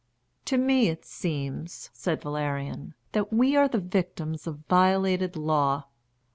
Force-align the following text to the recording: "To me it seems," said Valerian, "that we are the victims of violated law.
"To 0.45 0.57
me 0.57 0.87
it 0.87 1.05
seems," 1.05 1.91
said 1.93 2.23
Valerian, 2.23 2.95
"that 3.11 3.31
we 3.31 3.55
are 3.55 3.67
the 3.67 3.77
victims 3.77 4.47
of 4.47 4.63
violated 4.67 5.35
law. 5.35 5.85